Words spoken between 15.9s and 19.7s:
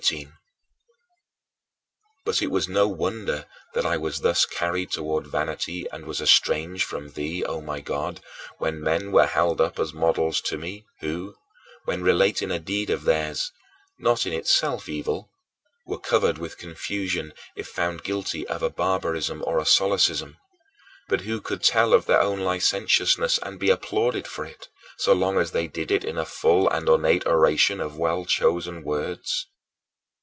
covered with confusion if found guilty of a barbarism or a